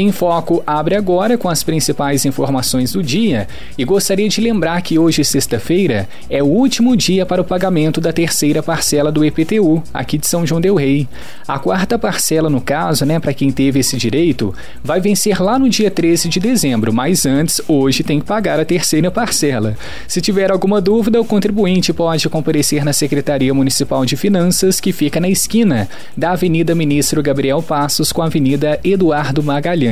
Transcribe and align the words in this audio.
Em 0.00 0.12
Foco 0.12 0.62
abre 0.66 0.96
agora 0.96 1.36
com 1.36 1.46
as 1.46 1.62
principais 1.62 2.24
informações 2.24 2.94
do 2.94 3.02
dia 3.02 3.46
e 3.76 3.84
gostaria 3.84 4.30
de 4.30 4.40
lembrar 4.40 4.80
que 4.80 4.98
hoje, 4.98 5.22
sexta-feira, 5.22 6.08
é 6.30 6.42
o 6.42 6.46
último 6.46 6.96
dia 6.96 7.26
para 7.26 7.42
o 7.42 7.44
pagamento 7.44 8.00
da 8.00 8.10
terceira 8.10 8.62
parcela 8.62 9.12
do 9.12 9.22
EPTU, 9.22 9.82
aqui 9.92 10.16
de 10.16 10.26
São 10.26 10.46
João 10.46 10.58
Del 10.58 10.76
Rei. 10.76 11.06
A 11.46 11.58
quarta 11.58 11.98
parcela, 11.98 12.48
no 12.48 12.62
caso, 12.62 13.04
né, 13.04 13.20
para 13.20 13.34
quem 13.34 13.52
teve 13.52 13.80
esse 13.80 13.98
direito, 13.98 14.54
vai 14.82 15.02
vencer 15.02 15.38
lá 15.42 15.58
no 15.58 15.68
dia 15.68 15.90
13 15.90 16.30
de 16.30 16.40
dezembro, 16.40 16.94
mas 16.94 17.26
antes, 17.26 17.60
hoje, 17.68 18.02
tem 18.02 18.20
que 18.20 18.26
pagar 18.26 18.58
a 18.58 18.64
terceira 18.64 19.10
parcela. 19.10 19.76
Se 20.08 20.22
tiver 20.22 20.50
alguma 20.50 20.80
dúvida, 20.80 21.20
o 21.20 21.26
contribuinte 21.26 21.92
pode 21.92 22.26
comparecer 22.30 22.86
na 22.86 22.94
Secretaria 22.94 23.52
Municipal 23.52 24.06
de 24.06 24.16
Finanças, 24.16 24.80
que 24.80 24.92
fica 24.92 25.20
na 25.20 25.28
esquina 25.28 25.90
da 26.16 26.30
Avenida 26.30 26.74
Ministro 26.74 27.22
Gabriel 27.22 27.62
Passos 27.62 28.12
com 28.12 28.22
a 28.22 28.26
Avenida 28.26 28.80
Eduardo 28.82 29.42
Magalhães, 29.42 29.89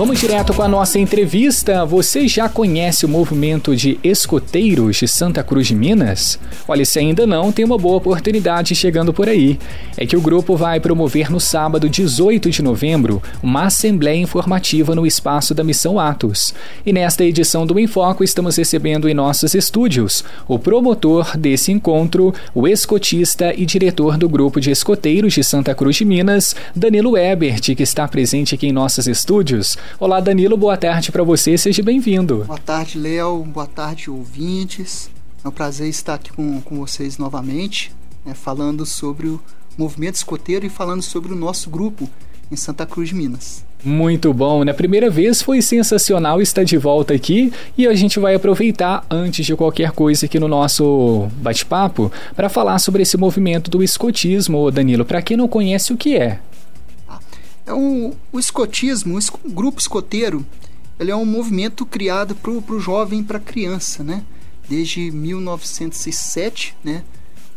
Vamos 0.00 0.18
direto 0.18 0.54
com 0.54 0.62
a 0.62 0.68
nossa 0.68 0.98
entrevista. 0.98 1.84
Você 1.84 2.26
já 2.26 2.48
conhece 2.48 3.04
o 3.04 3.08
movimento 3.08 3.76
de 3.76 4.00
escoteiros 4.02 4.96
de 4.96 5.06
Santa 5.06 5.42
Cruz 5.44 5.66
de 5.66 5.74
Minas? 5.74 6.38
Olha, 6.66 6.86
se 6.86 6.98
ainda 6.98 7.26
não, 7.26 7.52
tem 7.52 7.66
uma 7.66 7.76
boa 7.76 7.98
oportunidade 7.98 8.74
chegando 8.74 9.12
por 9.12 9.28
aí. 9.28 9.58
É 9.98 10.06
que 10.06 10.16
o 10.16 10.20
grupo 10.22 10.56
vai 10.56 10.80
promover 10.80 11.30
no 11.30 11.38
sábado 11.38 11.86
18 11.86 12.48
de 12.48 12.62
novembro 12.62 13.22
uma 13.42 13.64
assembleia 13.64 14.16
informativa 14.16 14.94
no 14.94 15.06
espaço 15.06 15.52
da 15.52 15.62
Missão 15.62 16.00
Atos. 16.00 16.54
E 16.86 16.94
nesta 16.94 17.22
edição 17.22 17.66
do 17.66 17.78
Enfoco 17.78 18.24
estamos 18.24 18.56
recebendo 18.56 19.06
em 19.06 19.12
nossos 19.12 19.54
estúdios 19.54 20.24
o 20.48 20.58
promotor 20.58 21.36
desse 21.36 21.72
encontro, 21.72 22.32
o 22.54 22.66
escotista 22.66 23.52
e 23.54 23.66
diretor 23.66 24.16
do 24.16 24.30
grupo 24.30 24.62
de 24.62 24.70
escoteiros 24.70 25.34
de 25.34 25.44
Santa 25.44 25.74
Cruz 25.74 25.96
de 25.96 26.06
Minas, 26.06 26.56
Danilo 26.74 27.18
Ebert, 27.18 27.74
que 27.76 27.82
está 27.82 28.08
presente 28.08 28.54
aqui 28.54 28.68
em 28.68 28.72
nossos 28.72 29.06
estúdios. 29.06 29.76
Olá, 29.98 30.20
Danilo, 30.20 30.56
boa 30.56 30.76
tarde 30.76 31.12
para 31.12 31.22
você, 31.22 31.58
seja 31.58 31.82
bem-vindo. 31.82 32.44
Boa 32.46 32.58
tarde, 32.58 32.98
Léo, 32.98 33.42
boa 33.44 33.66
tarde, 33.66 34.10
ouvintes. 34.10 35.10
É 35.44 35.48
um 35.48 35.50
prazer 35.50 35.88
estar 35.88 36.14
aqui 36.14 36.32
com, 36.32 36.60
com 36.60 36.78
vocês 36.78 37.18
novamente, 37.18 37.92
né, 38.24 38.32
falando 38.34 38.86
sobre 38.86 39.28
o 39.28 39.40
movimento 39.76 40.14
escoteiro 40.14 40.64
e 40.64 40.70
falando 40.70 41.02
sobre 41.02 41.32
o 41.32 41.36
nosso 41.36 41.68
grupo 41.68 42.08
em 42.50 42.56
Santa 42.56 42.86
Cruz 42.86 43.10
de 43.10 43.14
Minas. 43.14 43.64
Muito 43.82 44.34
bom, 44.34 44.62
na 44.64 44.74
primeira 44.74 45.08
vez 45.08 45.40
foi 45.40 45.62
sensacional 45.62 46.42
estar 46.42 46.64
de 46.64 46.76
volta 46.76 47.14
aqui 47.14 47.50
e 47.78 47.86
a 47.86 47.94
gente 47.94 48.18
vai 48.18 48.34
aproveitar 48.34 49.06
antes 49.10 49.46
de 49.46 49.56
qualquer 49.56 49.92
coisa 49.92 50.26
aqui 50.26 50.38
no 50.38 50.48
nosso 50.48 51.28
bate-papo 51.36 52.12
para 52.36 52.50
falar 52.50 52.78
sobre 52.78 53.02
esse 53.02 53.16
movimento 53.16 53.70
do 53.70 53.82
escotismo, 53.82 54.70
Danilo. 54.70 55.04
Para 55.04 55.22
quem 55.22 55.36
não 55.36 55.48
conhece 55.48 55.94
o 55.94 55.96
que 55.96 56.16
é? 56.16 56.40
É 57.70 57.72
um, 57.72 58.12
o 58.32 58.40
escotismo, 58.40 59.16
o 59.44 59.48
grupo 59.48 59.78
escoteiro, 59.78 60.44
ele 60.98 61.12
é 61.12 61.14
um 61.14 61.24
movimento 61.24 61.86
criado 61.86 62.34
para 62.34 62.50
o 62.50 62.80
jovem 62.80 63.22
para 63.22 63.38
a 63.38 63.40
criança, 63.40 64.02
né? 64.02 64.24
Desde 64.68 65.12
1907, 65.12 66.76
né? 66.82 67.04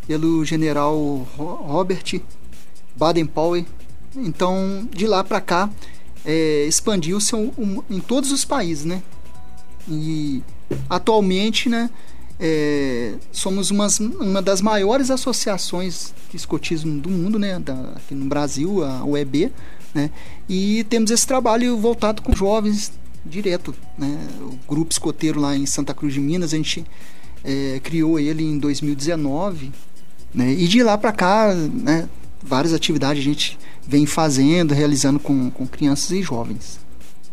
Pelo 0.05 0.45
general 0.45 1.27
Robert 1.35 2.21
Baden-Powell. 2.95 3.65
Então, 4.15 4.87
de 4.91 5.07
lá 5.07 5.23
para 5.23 5.41
cá, 5.41 5.67
é, 6.23 6.67
expandiu-se 6.67 7.35
um, 7.35 7.51
um, 7.57 7.81
em 7.89 7.99
todos 7.99 8.31
os 8.31 8.45
países, 8.45 8.85
né? 8.85 9.01
E 9.89 10.43
atualmente, 10.87 11.69
né? 11.69 11.89
É, 12.39 13.15
somos 13.31 13.71
umas, 13.71 13.99
uma 13.99 14.43
das 14.43 14.61
maiores 14.61 15.09
associações 15.09 16.13
de 16.29 16.37
escotismo 16.37 17.01
do 17.01 17.09
mundo, 17.09 17.39
né? 17.39 17.57
Da, 17.57 17.93
aqui 17.95 18.13
no 18.13 18.25
Brasil, 18.25 18.83
a 18.83 19.03
UEB, 19.03 19.51
né? 19.93 20.09
E 20.49 20.83
temos 20.85 21.11
esse 21.11 21.25
trabalho 21.25 21.77
voltado 21.77 22.21
com 22.21 22.35
jovens 22.35 22.91
direto. 23.25 23.73
Né? 23.97 24.17
O 24.41 24.57
grupo 24.67 24.91
escoteiro 24.91 25.39
lá 25.39 25.55
em 25.55 25.65
Santa 25.65 25.93
Cruz 25.93 26.13
de 26.13 26.19
Minas, 26.19 26.53
a 26.53 26.57
gente 26.57 26.85
é, 27.43 27.79
criou 27.83 28.19
ele 28.19 28.43
em 28.43 28.57
2019. 28.57 29.71
Né? 30.33 30.51
E 30.53 30.67
de 30.67 30.81
lá 30.81 30.97
para 30.97 31.11
cá, 31.11 31.53
né, 31.53 32.09
várias 32.41 32.73
atividades 32.73 33.21
a 33.21 33.25
gente 33.25 33.57
vem 33.87 34.05
fazendo, 34.05 34.73
realizando 34.73 35.19
com, 35.19 35.49
com 35.51 35.67
crianças 35.67 36.11
e 36.11 36.21
jovens. 36.21 36.79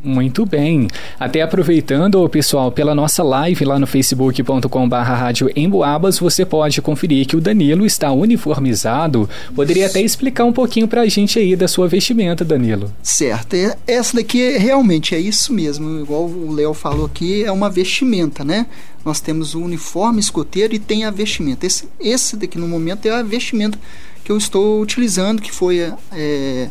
Muito 0.03 0.47
bem. 0.47 0.89
Até 1.19 1.43
aproveitando, 1.43 2.27
pessoal, 2.31 2.73
pela 2.73 2.95
nossa 2.95 3.23
live 3.23 3.67
lá 3.67 3.79
no 3.79 3.87
facebook.com.br 3.87 4.97
rádio 4.97 5.51
Emboabas, 5.55 6.19
você 6.19 6.45
pode 6.47 6.81
conferir 6.81 7.27
que 7.27 7.37
o 7.37 7.41
Danilo 7.41 7.85
está 7.85 8.11
uniformizado. 8.11 9.29
Poderia 9.55 9.87
até 9.87 10.01
explicar 10.01 10.45
um 10.45 10.53
pouquinho 10.53 10.89
pra 10.89 11.07
gente 11.07 11.39
aí 11.39 11.55
da 11.55 11.69
sua 11.69 11.87
vestimenta, 11.87 12.45
Danilo. 12.45 12.91
Certo. 13.03 13.55
É, 13.55 13.77
essa 13.87 14.17
daqui 14.17 14.57
realmente 14.57 15.15
é 15.15 15.21
isso 15.21 15.53
mesmo. 15.53 16.01
Igual 16.01 16.25
o 16.25 16.51
Léo 16.51 16.73
falou 16.73 17.05
aqui, 17.05 17.45
é 17.45 17.53
uma 17.53 17.69
vestimenta, 17.69 18.43
né? 18.43 18.67
Nós 19.05 19.21
temos 19.21 19.55
o 19.55 19.61
uniforme 19.61 20.21
escoteiro 20.21 20.75
e 20.75 20.79
tem 20.79 21.05
a 21.05 21.11
vestimenta. 21.11 21.67
Esse, 21.67 21.89
esse 22.01 22.37
daqui 22.37 22.59
no 22.59 22.67
momento 22.67 23.07
é 23.07 23.11
a 23.11 23.23
vestimenta 23.23 23.79
que 24.25 24.33
eu 24.33 24.39
estou 24.39 24.81
utilizando, 24.81 25.43
que 25.43 25.53
foi 25.53 25.93
é, 26.13 26.69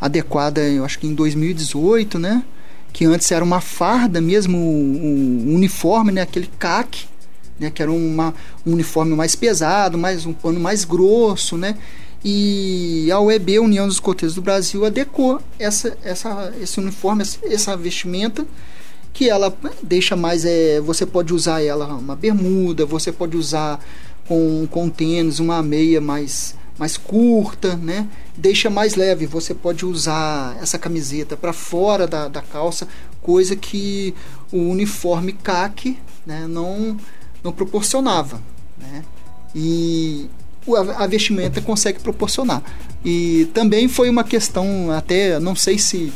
adequada, 0.00 0.60
eu 0.62 0.84
acho 0.84 0.98
que 0.98 1.06
em 1.06 1.14
2018, 1.14 2.18
né? 2.18 2.42
Que 2.92 3.04
antes 3.04 3.30
era 3.32 3.44
uma 3.44 3.60
farda 3.60 4.20
mesmo, 4.20 4.58
o, 4.58 5.54
uniforme, 5.54 6.12
né, 6.12 6.22
aquele 6.22 6.50
caque, 6.58 7.06
né, 7.58 7.70
que 7.70 7.82
era 7.82 7.90
uma, 7.90 8.34
um 8.66 8.72
uniforme 8.72 9.14
mais 9.14 9.34
pesado, 9.34 9.96
mais 9.96 10.26
um 10.26 10.32
pano 10.32 10.60
mais 10.60 10.84
grosso, 10.84 11.56
né? 11.56 11.76
E 12.24 13.10
a 13.10 13.18
UEB, 13.20 13.58
União 13.58 13.86
dos 13.86 13.96
Escoteiros 13.96 14.34
do 14.34 14.42
Brasil, 14.42 14.84
adequou 14.84 15.40
essa, 15.58 15.96
essa, 16.04 16.52
esse 16.60 16.78
uniforme, 16.78 17.24
essa 17.44 17.76
vestimenta, 17.76 18.46
que 19.12 19.28
ela 19.28 19.52
deixa 19.82 20.14
mais. 20.14 20.44
É, 20.44 20.80
você 20.80 21.04
pode 21.04 21.34
usar 21.34 21.62
ela 21.62 21.86
uma 21.86 22.14
bermuda, 22.14 22.86
você 22.86 23.10
pode 23.10 23.36
usar 23.36 23.80
com, 24.26 24.68
com 24.70 24.88
tênis, 24.88 25.40
uma 25.40 25.62
meia 25.62 26.00
mais 26.00 26.54
mais 26.82 26.96
curta, 26.96 27.76
né? 27.76 28.08
Deixa 28.36 28.68
mais 28.68 28.96
leve. 28.96 29.24
Você 29.24 29.54
pode 29.54 29.86
usar 29.86 30.56
essa 30.60 30.76
camiseta 30.76 31.36
para 31.36 31.52
fora 31.52 32.08
da, 32.08 32.26
da 32.26 32.42
calça, 32.42 32.88
coisa 33.20 33.54
que 33.54 34.12
o 34.50 34.58
uniforme 34.58 35.32
caque 35.32 35.96
né, 36.26 36.44
não, 36.48 36.96
não 37.40 37.52
proporcionava. 37.52 38.42
Né? 38.76 39.04
E 39.54 40.28
a, 40.96 41.06
vestimenta 41.06 41.60
consegue 41.60 42.00
proporcionar. 42.00 42.60
E 43.04 43.48
também 43.54 43.86
foi 43.86 44.10
uma 44.10 44.24
questão, 44.24 44.90
até 44.90 45.38
não 45.38 45.54
sei 45.54 45.78
se 45.78 46.12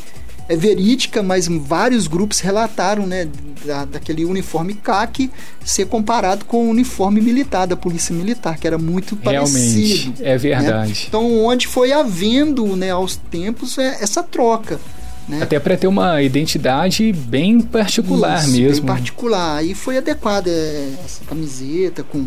é 0.49 0.55
verídica, 0.55 1.21
mas 1.21 1.47
vários 1.47 2.07
grupos 2.07 2.39
relataram, 2.39 3.05
né, 3.05 3.27
da, 3.65 3.85
daquele 3.85 4.23
uniforme 4.23 4.73
CAC 4.75 5.29
ser 5.63 5.85
comparado 5.87 6.45
com 6.45 6.67
o 6.67 6.69
uniforme 6.69 7.19
militar 7.19 7.65
da 7.67 7.75
polícia 7.75 8.15
militar, 8.15 8.57
que 8.57 8.65
era 8.65 8.77
muito 8.77 9.17
Realmente, 9.21 9.53
parecido. 9.53 10.13
É 10.21 10.37
verdade. 10.37 10.89
Né? 10.89 11.05
Então, 11.07 11.45
onde 11.45 11.67
foi 11.67 11.91
havendo, 11.91 12.75
né, 12.75 12.91
aos 12.91 13.17
tempos 13.17 13.77
é, 13.77 13.97
essa 14.01 14.23
troca. 14.23 14.79
Né? 15.27 15.41
Até 15.41 15.59
para 15.59 15.75
ter 15.75 15.87
uma 15.87 16.21
identidade 16.21 17.11
bem 17.11 17.59
particular 17.59 18.39
Isso, 18.39 18.51
mesmo. 18.51 18.85
Bem 18.85 18.95
particular. 18.95 19.65
E 19.65 19.75
foi 19.75 19.97
adequada 19.97 20.49
essa 21.03 21.25
camiseta 21.25 22.01
com, 22.01 22.25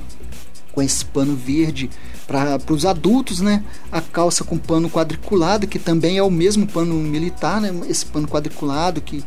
com 0.73 0.83
esse 0.83 1.05
pano 1.05 1.35
verde 1.35 1.91
para 2.27 2.59
os 2.73 2.87
adultos, 2.87 3.41
né? 3.41 3.65
A 3.91 4.01
calça 4.01 4.45
com 4.45 4.57
pano 4.57 4.89
quadriculado, 4.89 5.67
que 5.67 5.79
também 5.79 6.19
é 6.19 6.23
o 6.23 6.31
mesmo 6.31 6.67
pano 6.67 6.95
militar, 6.95 7.61
né? 7.61 7.73
Esse 7.89 8.07
pano 8.07 8.29
quadriculado 8.29 9.01
que, 9.01 9.25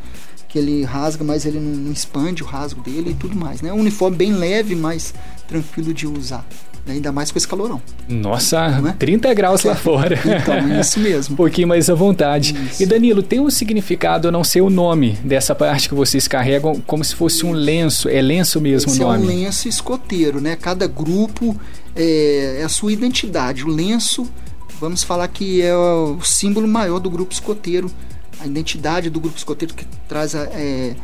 que 0.47 0.57
ele 0.57 0.83
rasga, 0.83 1.23
mas 1.23 1.45
ele 1.45 1.59
não, 1.59 1.91
expande 1.91 2.43
o 2.43 2.45
rasgo 2.45 2.81
dele 2.81 3.11
e 3.11 3.15
tudo 3.15 3.35
mais, 3.35 3.61
né? 3.61 3.73
Um 3.73 3.79
uniforme 3.79 4.15
bem 4.15 4.33
leve, 4.33 4.75
mais 4.75 5.13
tranquilo 5.47 5.93
de 5.93 6.07
usar. 6.07 6.45
Ainda 6.85 7.13
mais 7.13 7.31
com 7.31 7.37
esse 7.37 7.47
calorão. 7.47 7.81
Nossa, 8.09 8.81
é? 8.89 8.91
30 8.91 9.33
graus 9.33 9.63
lá 9.63 9.73
fora. 9.75 10.19
Então, 10.19 10.53
é 10.55 10.81
isso 10.81 10.99
mesmo. 10.99 11.33
um 11.33 11.37
pouquinho 11.37 11.67
mais 11.67 11.89
à 11.89 11.93
vontade. 11.93 12.53
Isso. 12.71 12.83
E 12.83 12.85
Danilo, 12.85 13.23
tem 13.23 13.39
um 13.39 13.49
significado, 13.49 14.29
não 14.31 14.43
sei 14.43 14.61
o 14.61 14.69
nome 14.69 15.17
dessa 15.23 15.55
parte 15.55 15.87
que 15.87 15.95
vocês 15.95 16.27
carregam, 16.27 16.81
como 16.85 17.03
se 17.03 17.15
fosse 17.15 17.45
um 17.45 17.53
lenço. 17.53 18.09
É 18.09 18.21
lenço 18.21 18.59
mesmo 18.59 18.91
Esse 18.91 19.01
o 19.01 19.07
nome? 19.07 19.23
É 19.23 19.25
um 19.25 19.27
lenço 19.27 19.69
escoteiro, 19.69 20.41
né? 20.41 20.57
Cada 20.57 20.85
grupo 20.85 21.55
é, 21.95 22.57
é 22.59 22.63
a 22.63 22.69
sua 22.69 22.91
identidade. 22.91 23.63
O 23.63 23.69
lenço, 23.69 24.29
vamos 24.77 25.03
falar 25.03 25.29
que 25.29 25.61
é 25.61 25.73
o 25.73 26.19
símbolo 26.21 26.67
maior 26.67 26.99
do 26.99 27.09
grupo 27.09 27.31
escoteiro. 27.31 27.89
A 28.41 28.45
identidade 28.45 29.09
do 29.09 29.21
grupo 29.21 29.37
escoteiro 29.37 29.73
que 29.73 29.85
traz 30.09 30.35
a, 30.35 30.43
é, 30.51 30.95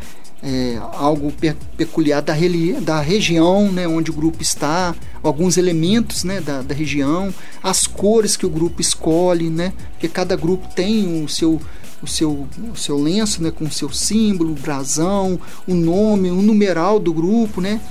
é, 0.41 0.79
algo 0.93 1.31
pe 1.31 1.53
peculiar 1.75 2.21
da, 2.21 2.33
da 2.81 3.01
região 3.01 3.71
né, 3.71 3.87
onde 3.87 4.11
o 4.11 4.13
grupo 4.13 4.41
está, 4.41 4.95
alguns 5.21 5.57
elementos 5.57 6.23
né, 6.23 6.39
da, 6.41 6.61
da, 6.61 6.73
região, 6.73 7.33
as 7.61 7.85
cores 7.85 8.37
que 8.37 8.45
o 8.45 8.49
grupo 8.49 8.81
escolhe, 8.81 9.49
né, 9.49 9.73
porque 9.91 10.07
cada 10.07 10.35
grupo 10.35 10.67
tem 10.73 11.23
o 11.23 11.27
seu 11.27 11.59
o 12.01 12.07
seu, 12.07 12.47
o 12.71 12.77
seu 12.77 12.97
lenço, 12.97 13.43
né, 13.43 13.51
com 13.51 13.65
o 13.65 13.71
seu 13.71 13.91
símbolo, 13.91 14.53
brasão, 14.53 15.37
o 15.67 15.73
nome, 15.73 16.31
o 16.31 16.41
numeral 16.41 16.97
do 16.97 17.13
grupo, 17.13 17.59
né, 17.59 17.81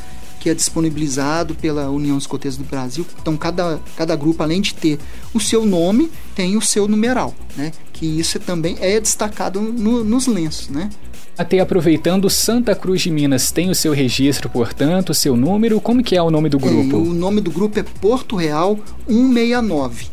que 0.41 0.49
é 0.49 0.55
disponibilizado 0.55 1.55
pela 1.55 1.91
União 1.91 2.17
Escoteiros 2.17 2.57
do 2.57 2.65
Brasil. 2.65 3.05
Então, 3.21 3.37
cada, 3.37 3.79
cada 3.97 4.17
grupo, 4.17 4.43
além 4.43 4.63
de 4.63 4.73
ter 4.73 4.99
o 5.35 5.41
seu 5.41 5.67
nome, 5.67 6.11
tem 6.35 6.57
o 6.57 6.63
seu 6.63 6.89
numeral, 6.89 7.35
né, 7.55 7.71
que 7.93 8.07
isso 8.07 8.41
também 8.41 8.79
é 8.81 8.99
destacado 8.99 9.61
no, 9.61 10.03
nos 10.03 10.27
lenços, 10.27 10.69
né. 10.69 10.89
Até 11.39 11.61
aproveitando, 11.61 12.29
Santa 12.29 12.75
Cruz 12.75 13.03
de 13.03 13.13
Minas 13.13 13.53
tem 13.53 13.71
o 13.71 13.75
seu 13.75 13.93
registro, 13.93 14.51
portanto, 14.51 15.11
o 15.11 15.15
seu 15.15 15.37
número. 15.37 15.81
Como 15.81 16.03
que 16.03 16.17
é 16.17 16.21
o 16.23 16.33
nome 16.33 16.49
do 16.49 16.59
grupo? 16.59 16.97
É, 16.97 16.99
o 16.99 17.15
nome 17.15 17.41
do 17.41 17.53
grupo 17.53 17.79
é 17.79 17.85
Porto 17.85 18.35
Real 18.35 18.77
169. 19.07 20.07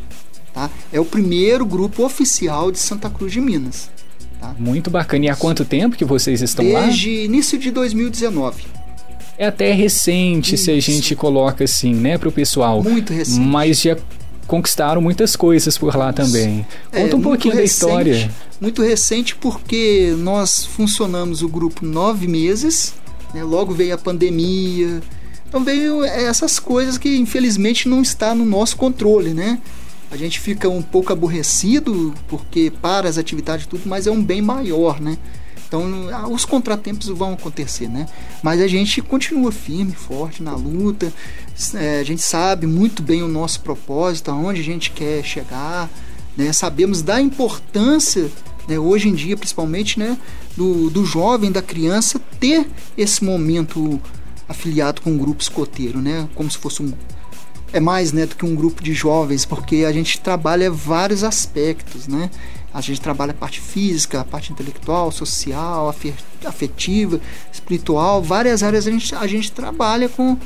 Tá? 0.54 0.70
É 0.92 1.00
o 1.00 1.04
primeiro 1.04 1.66
grupo 1.66 2.04
oficial 2.04 2.70
de 2.70 2.78
Santa 2.78 3.10
Cruz 3.10 3.32
de 3.32 3.40
Minas. 3.40 3.90
Tá? 4.40 4.54
Muito 4.56 4.88
bacana. 4.88 5.24
E 5.24 5.28
há 5.28 5.34
quanto 5.34 5.64
tempo 5.64 5.96
que 5.96 6.04
vocês 6.04 6.40
estão 6.40 6.64
Desde 6.64 6.80
lá? 6.80 6.86
Desde 6.86 7.10
início 7.24 7.58
de 7.58 7.72
2019. 7.72 8.62
É 9.36 9.46
até 9.46 9.72
recente, 9.72 10.54
Isso. 10.54 10.64
se 10.64 10.70
a 10.70 10.80
gente 10.80 11.16
coloca 11.16 11.64
assim, 11.64 11.92
né, 11.92 12.16
para 12.16 12.28
o 12.28 12.32
pessoal. 12.32 12.82
Muito 12.84 13.12
recente. 13.12 13.40
Mas 13.40 13.80
já 13.80 13.96
conquistaram 14.46 15.00
muitas 15.00 15.36
coisas 15.36 15.76
por 15.76 15.96
lá 15.96 16.12
também. 16.12 16.66
Conta 16.90 17.14
é, 17.14 17.16
um 17.16 17.22
pouquinho 17.22 17.54
recente, 17.54 17.56
da 17.56 17.64
história. 17.64 18.30
Muito 18.60 18.82
recente 18.82 19.36
porque 19.36 20.14
nós 20.18 20.64
funcionamos 20.64 21.42
o 21.42 21.48
grupo 21.48 21.84
nove 21.84 22.26
meses, 22.26 22.94
né, 23.34 23.42
logo 23.42 23.74
veio 23.74 23.94
a 23.94 23.98
pandemia, 23.98 25.00
então 25.48 25.62
veio 25.62 26.04
essas 26.04 26.58
coisas 26.58 26.96
que 26.96 27.16
infelizmente 27.16 27.88
não 27.88 28.02
está 28.02 28.34
no 28.34 28.44
nosso 28.44 28.76
controle, 28.76 29.34
né? 29.34 29.58
a 30.10 30.16
gente 30.16 30.38
fica 30.38 30.68
um 30.68 30.82
pouco 30.82 31.12
aborrecido 31.12 32.14
porque 32.28 32.72
para 32.80 33.08
as 33.08 33.18
atividades 33.18 33.66
e 33.66 33.68
tudo, 33.68 33.82
mas 33.86 34.06
é 34.06 34.10
um 34.10 34.22
bem 34.22 34.40
maior, 34.40 35.00
né? 35.00 35.18
Então, 35.66 36.08
os 36.32 36.44
contratempos 36.44 37.08
vão 37.08 37.32
acontecer, 37.32 37.88
né? 37.88 38.06
Mas 38.42 38.60
a 38.60 38.68
gente 38.68 39.02
continua 39.02 39.50
firme, 39.50 39.92
forte 39.92 40.42
na 40.42 40.54
luta. 40.54 41.12
É, 41.74 42.00
a 42.00 42.04
gente 42.04 42.22
sabe 42.22 42.66
muito 42.66 43.02
bem 43.02 43.22
o 43.22 43.28
nosso 43.28 43.60
propósito, 43.60 44.30
aonde 44.30 44.60
a 44.60 44.64
gente 44.64 44.90
quer 44.90 45.24
chegar, 45.24 45.90
né? 46.36 46.52
Sabemos 46.52 47.02
da 47.02 47.20
importância, 47.20 48.30
né, 48.68 48.78
hoje 48.78 49.08
em 49.08 49.14
dia, 49.14 49.36
principalmente, 49.36 49.98
né, 49.98 50.16
do, 50.56 50.90
do 50.90 51.04
jovem, 51.04 51.50
da 51.50 51.62
criança, 51.62 52.20
ter 52.38 52.66
esse 52.96 53.24
momento 53.24 54.00
afiliado 54.48 55.00
com 55.00 55.10
um 55.10 55.18
grupo 55.18 55.42
escoteiro, 55.42 56.00
né? 56.00 56.28
Como 56.34 56.50
se 56.50 56.58
fosse 56.58 56.82
um 56.82 56.92
é 57.72 57.80
mais 57.80 58.12
né, 58.12 58.26
do 58.26 58.36
que 58.36 58.44
um 58.44 58.54
grupo 58.54 58.82
de 58.82 58.94
jovens, 58.94 59.44
porque 59.44 59.84
a 59.84 59.92
gente 59.92 60.20
trabalha 60.20 60.70
vários 60.70 61.24
aspectos, 61.24 62.06
né? 62.06 62.30
A 62.72 62.80
gente 62.80 63.00
trabalha 63.00 63.30
a 63.30 63.34
parte 63.34 63.60
física, 63.60 64.20
a 64.20 64.24
parte 64.24 64.52
intelectual, 64.52 65.10
social, 65.10 65.94
afetiva, 66.44 67.20
espiritual, 67.52 68.22
várias 68.22 68.62
áreas 68.62 68.86
a 68.86 68.90
gente, 68.90 69.14
a 69.14 69.26
gente 69.26 69.50
trabalha 69.50 70.08
com, 70.08 70.36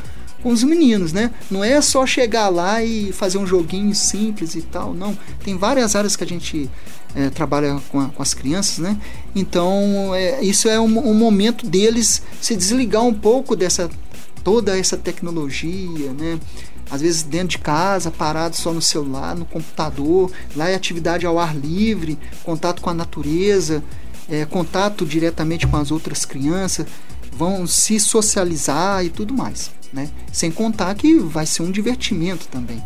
com 0.43 0.51
os 0.51 0.63
meninos, 0.63 1.13
né? 1.13 1.31
Não 1.51 1.65
é 1.65 1.81
só 1.81 2.07
chegar 2.07 2.49
lá 2.49 2.83
e 2.83 3.13
fazer 3.13 3.39
um 3.39 3.47
joguinho 3.47 3.95
simples 3.95 4.55
e 4.55 4.63
tal, 4.63 4.95
não. 4.95 5.17
Tem 5.45 5.57
várias 5.57 5.97
áreas 5.97 6.15
que 6.15 6.23
a 6.23 6.27
gente 6.27 6.71
é, 7.15 7.31
trabalha 7.31 7.81
com, 7.89 8.01
a, 8.01 8.09
com, 8.09 8.23
as 8.23 8.35
crianças, 8.35 8.79
né? 8.79 8.97
Então, 9.35 10.15
é, 10.15 10.43
isso 10.43 10.69
é 10.69 10.79
um, 10.79 11.11
um 11.11 11.15
momento 11.15 11.67
deles 11.67 12.23
se 12.41 12.55
desligar 12.55 13.03
um 13.03 13.15
pouco 13.15 13.57
dessa 13.57 13.91
toda 14.43 14.79
essa 14.79 14.97
tecnologia, 14.97 16.13
né? 16.13 16.39
Às 16.91 17.01
vezes 17.01 17.23
dentro 17.23 17.49
de 17.49 17.59
casa, 17.59 18.11
parado 18.11 18.57
só 18.57 18.73
no 18.73 18.83
celular, 18.83 19.37
no 19.37 19.45
computador. 19.45 20.31
Lá 20.57 20.69
é 20.69 20.75
atividade 20.75 21.25
ao 21.25 21.39
ar 21.39 21.57
livre, 21.57 22.19
contato 22.43 22.83
com 22.83 22.91
a 22.91 22.95
natureza, 22.95 23.83
é, 24.29 24.45
contato 24.45 25.05
diretamente 25.07 25.67
com 25.67 25.77
as 25.77 25.91
outras 25.91 26.25
crianças, 26.25 26.87
vão 27.33 27.67
se 27.67 27.99
socializar 28.01 29.05
e 29.05 29.11
tudo 29.11 29.35
mais. 29.35 29.71
Né? 29.93 30.09
Sem 30.33 30.51
contar 30.51 30.95
que 30.95 31.19
vai 31.19 31.47
ser 31.47 31.63
um 31.63 31.71
divertimento 31.71 32.47
também. 32.49 32.83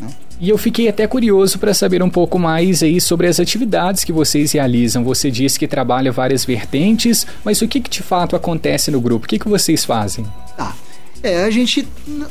Né? 0.00 0.08
E 0.40 0.48
eu 0.48 0.58
fiquei 0.58 0.88
até 0.88 1.06
curioso 1.06 1.58
para 1.58 1.72
saber 1.72 2.02
um 2.02 2.10
pouco 2.10 2.38
mais 2.38 2.82
aí 2.82 3.00
sobre 3.00 3.26
as 3.26 3.38
atividades 3.38 4.02
que 4.02 4.12
vocês 4.12 4.52
realizam. 4.52 5.04
Você 5.04 5.30
disse 5.30 5.58
que 5.58 5.68
trabalha 5.68 6.10
várias 6.10 6.44
vertentes, 6.44 7.26
mas 7.44 7.62
o 7.62 7.68
que, 7.68 7.80
que 7.80 7.90
de 7.90 8.02
fato 8.02 8.34
acontece 8.34 8.90
no 8.90 9.00
grupo? 9.00 9.24
O 9.24 9.28
que, 9.28 9.38
que 9.38 9.48
vocês 9.48 9.84
fazem? 9.84 10.26
Ah, 10.58 10.74
é, 11.22 11.44
a 11.44 11.50
gente, 11.50 11.86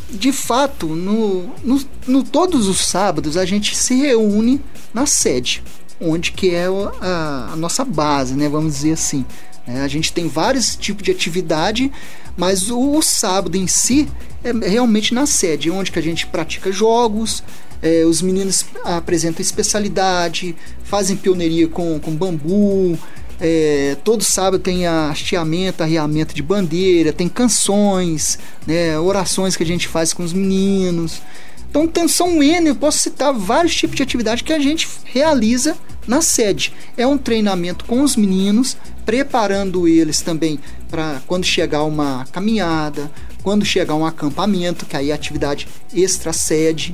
de 0.09 0.31
fato, 0.31 0.87
no, 0.87 1.49
no, 1.63 1.81
no, 2.07 2.23
todos 2.23 2.67
os 2.67 2.85
sábados 2.85 3.37
a 3.37 3.45
gente 3.45 3.75
se 3.75 3.95
reúne 3.95 4.59
na 4.93 5.05
sede, 5.05 5.63
onde 5.99 6.31
que 6.31 6.53
é 6.53 6.67
a, 7.01 7.51
a 7.53 7.55
nossa 7.55 7.85
base, 7.85 8.33
né? 8.35 8.49
Vamos 8.49 8.75
dizer 8.75 8.93
assim. 8.93 9.25
É, 9.67 9.81
a 9.81 9.87
gente 9.87 10.11
tem 10.11 10.27
vários 10.27 10.75
tipos 10.75 11.03
de 11.03 11.11
atividade, 11.11 11.91
mas 12.35 12.69
o, 12.69 12.97
o, 12.97 13.01
sábado 13.01 13.55
em 13.55 13.67
si 13.67 14.09
é 14.43 14.51
realmente 14.51 15.13
na 15.13 15.25
sede, 15.25 15.69
onde 15.69 15.91
que 15.91 15.99
a 15.99 16.01
gente 16.01 16.25
pratica 16.27 16.71
jogos, 16.71 17.43
é, 17.81 18.03
os 18.03 18.21
meninos 18.21 18.65
apresentam 18.83 19.41
especialidade, 19.41 20.55
fazem 20.83 21.15
pioneiria 21.15 21.67
com, 21.67 21.99
com 21.99 22.15
bambu, 22.15 22.97
é, 23.43 23.97
todo 24.03 24.23
sábado 24.23 24.59
tem 24.59 24.85
hasteamento, 24.85 25.81
arriamento 25.81 26.35
de 26.35 26.43
bandeira, 26.43 27.11
tem 27.11 27.27
canções, 27.27 28.37
né, 28.67 28.99
orações 28.99 29.55
que 29.55 29.63
a 29.63 29.65
gente 29.65 29.87
faz 29.87 30.13
com 30.13 30.23
os 30.23 30.31
meninos. 30.31 31.21
Então 31.73 32.07
são 32.07 32.43
N, 32.43 32.67
eu 32.67 32.75
posso 32.75 32.99
citar 32.99 33.33
vários 33.33 33.73
tipos 33.73 33.95
de 33.95 34.03
atividade 34.03 34.43
que 34.43 34.53
a 34.53 34.59
gente 34.59 34.87
realiza 35.05 35.75
na 36.07 36.21
sede. 36.21 36.71
É 36.95 37.07
um 37.07 37.17
treinamento 37.17 37.85
com 37.85 38.03
os 38.03 38.15
meninos, 38.15 38.77
preparando 39.05 39.87
eles 39.87 40.21
também 40.21 40.59
para 40.89 41.21
quando 41.25 41.45
chegar 41.45 41.83
uma 41.83 42.25
caminhada, 42.31 43.09
quando 43.41 43.65
chegar 43.65 43.95
um 43.95 44.05
acampamento, 44.05 44.85
que 44.85 44.95
aí 44.95 45.09
é 45.09 45.13
atividade 45.13 45.67
extra 45.93 46.31
sede. 46.31 46.93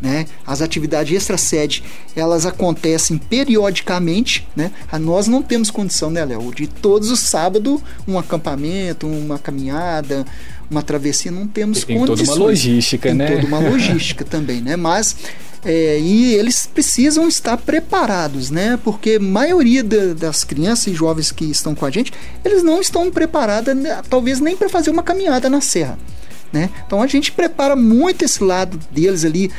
Né? 0.00 0.26
As 0.46 0.60
atividades 0.60 1.16
extra-sede, 1.16 1.82
elas 2.14 2.44
acontecem 2.44 3.16
periodicamente, 3.16 4.46
né? 4.54 4.70
Ah, 4.92 4.98
nós 4.98 5.26
não 5.26 5.42
temos 5.42 5.70
condição, 5.70 6.10
né, 6.10 6.22
Léo, 6.22 6.54
de 6.54 6.66
todos 6.66 7.10
os 7.10 7.20
sábados 7.20 7.80
um 8.06 8.18
acampamento, 8.18 9.06
uma 9.06 9.38
caminhada, 9.38 10.26
uma 10.70 10.82
travessia, 10.82 11.32
não 11.32 11.46
temos 11.46 11.82
tem 11.82 11.96
condições. 11.96 12.18
Tem 12.18 12.26
toda 12.26 12.40
uma 12.40 12.46
logística, 12.46 13.08
tem 13.08 13.16
né? 13.16 13.36
toda 13.36 13.46
uma 13.46 13.58
logística 13.70 14.24
também, 14.24 14.60
né? 14.60 14.76
Mas 14.76 15.16
é, 15.64 15.98
e 15.98 16.34
eles 16.34 16.66
precisam 16.66 17.26
estar 17.26 17.56
preparados, 17.56 18.50
né? 18.50 18.78
Porque 18.84 19.12
a 19.12 19.20
maioria 19.20 19.82
da, 19.82 20.14
das 20.14 20.44
crianças 20.44 20.86
e 20.86 20.94
jovens 20.94 21.32
que 21.32 21.44
estão 21.44 21.74
com 21.74 21.84
a 21.84 21.90
gente, 21.90 22.12
eles 22.44 22.62
não 22.62 22.80
estão 22.80 23.10
preparados, 23.10 23.74
né, 23.74 24.00
talvez 24.08 24.38
nem 24.38 24.56
para 24.56 24.68
fazer 24.68 24.90
uma 24.90 25.02
caminhada 25.02 25.50
na 25.50 25.60
serra. 25.60 25.98
Né? 26.52 26.70
Então 26.86 27.02
a 27.02 27.06
gente 27.08 27.32
prepara 27.32 27.74
muito 27.74 28.24
esse 28.24 28.42
lado 28.42 28.78
deles 28.92 29.24
ali, 29.24 29.50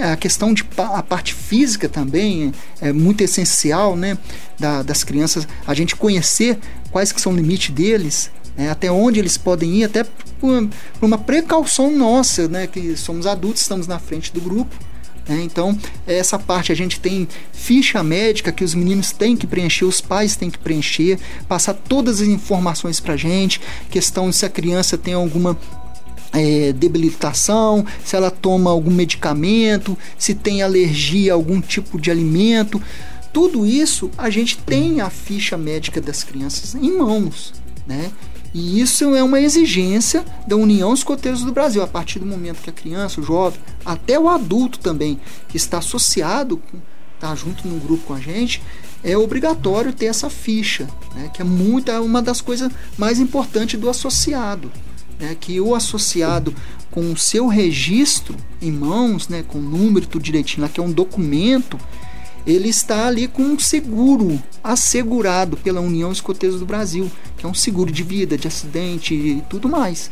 a 0.00 0.16
questão 0.16 0.54
de 0.54 0.64
a 0.76 1.02
parte 1.02 1.34
física 1.34 1.88
também 1.88 2.52
é 2.80 2.92
muito 2.92 3.22
essencial, 3.22 3.96
né? 3.96 4.16
Da, 4.58 4.82
das 4.82 5.04
crianças, 5.04 5.46
a 5.66 5.74
gente 5.74 5.96
conhecer 5.96 6.58
quais 6.90 7.12
que 7.12 7.20
são 7.20 7.32
os 7.32 7.38
limites 7.38 7.74
deles, 7.74 8.30
né? 8.56 8.70
até 8.70 8.90
onde 8.90 9.18
eles 9.18 9.36
podem 9.36 9.80
ir, 9.80 9.84
até 9.84 10.04
por, 10.04 10.68
por, 10.98 11.06
uma 11.06 11.18
precaução 11.18 11.90
nossa, 11.90 12.48
né? 12.48 12.66
Que 12.66 12.96
somos 12.96 13.26
adultos, 13.26 13.62
estamos 13.62 13.86
na 13.86 13.98
frente 13.98 14.32
do 14.32 14.40
grupo. 14.40 14.74
Né? 15.28 15.42
Então, 15.42 15.76
essa 16.06 16.38
parte 16.38 16.72
a 16.72 16.74
gente 16.74 16.98
tem 16.98 17.28
ficha 17.52 18.02
médica 18.02 18.52
que 18.52 18.64
os 18.64 18.74
meninos 18.74 19.12
têm 19.12 19.36
que 19.36 19.46
preencher, 19.46 19.84
os 19.84 20.00
pais 20.00 20.36
têm 20.36 20.50
que 20.50 20.58
preencher, 20.58 21.18
passar 21.48 21.74
todas 21.74 22.20
as 22.20 22.28
informações 22.28 22.98
para 22.98 23.16
gente, 23.16 23.60
questão 23.90 24.32
se 24.32 24.44
a 24.44 24.48
criança 24.48 24.98
tem 24.98 25.14
alguma 25.14 25.56
é, 26.32 26.72
debilitação, 26.72 27.84
se 28.04 28.16
ela 28.16 28.30
toma 28.30 28.70
algum 28.70 28.90
medicamento, 28.90 29.96
se 30.18 30.34
tem 30.34 30.62
alergia 30.62 31.32
a 31.32 31.34
algum 31.34 31.60
tipo 31.60 32.00
de 32.00 32.10
alimento. 32.10 32.82
Tudo 33.32 33.66
isso 33.66 34.10
a 34.16 34.30
gente 34.30 34.58
tem 34.58 35.00
a 35.00 35.10
ficha 35.10 35.56
médica 35.56 36.00
das 36.00 36.24
crianças 36.24 36.74
em 36.74 36.96
mãos, 36.96 37.52
né? 37.86 38.10
E 38.54 38.80
isso 38.80 39.14
é 39.14 39.22
uma 39.22 39.40
exigência 39.40 40.24
da 40.46 40.56
União 40.56 40.92
Escoteiros 40.92 41.42
do 41.42 41.52
Brasil. 41.52 41.82
A 41.82 41.86
partir 41.86 42.18
do 42.18 42.26
momento 42.26 42.60
que 42.60 42.68
a 42.68 42.72
criança, 42.72 43.18
o 43.18 43.24
jovem, 43.24 43.58
até 43.82 44.18
o 44.18 44.28
adulto 44.28 44.78
também, 44.78 45.18
que 45.48 45.56
está 45.56 45.78
associado, 45.78 46.60
está 47.14 47.34
junto 47.34 47.66
no 47.66 47.80
grupo 47.80 48.04
com 48.08 48.12
a 48.12 48.20
gente, 48.20 48.62
é 49.02 49.16
obrigatório 49.16 49.90
ter 49.90 50.06
essa 50.06 50.28
ficha, 50.28 50.86
né? 51.14 51.30
que 51.32 51.40
é 51.40 51.44
muito, 51.44 51.90
é 51.90 51.98
uma 51.98 52.20
das 52.20 52.42
coisas 52.42 52.70
mais 52.98 53.18
importantes 53.18 53.80
do 53.80 53.88
associado 53.88 54.70
né, 55.22 55.36
que 55.38 55.60
o 55.60 55.74
associado 55.74 56.52
com 56.90 57.12
o 57.12 57.16
seu 57.16 57.46
registro 57.46 58.36
em 58.60 58.72
mãos, 58.72 59.28
né, 59.28 59.44
com 59.46 59.58
o 59.58 59.62
número 59.62 60.06
tudo 60.06 60.22
direitinho 60.22 60.62
lá, 60.62 60.68
que 60.68 60.80
é 60.80 60.82
um 60.82 60.90
documento, 60.90 61.78
ele 62.44 62.68
está 62.68 63.06
ali 63.06 63.28
com 63.28 63.42
um 63.42 63.58
seguro 63.58 64.42
assegurado 64.62 65.56
pela 65.56 65.80
União 65.80 66.10
Escoteiros 66.10 66.58
do 66.58 66.66
Brasil, 66.66 67.10
que 67.36 67.46
é 67.46 67.48
um 67.48 67.54
seguro 67.54 67.92
de 67.92 68.02
vida, 68.02 68.36
de 68.36 68.48
acidente 68.48 69.14
e 69.14 69.42
tudo 69.48 69.68
mais. 69.68 70.10